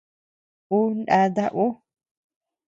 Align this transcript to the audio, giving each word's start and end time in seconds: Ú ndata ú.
Ú 0.77 0.79
ndata 0.97 1.45
ú. 1.65 1.67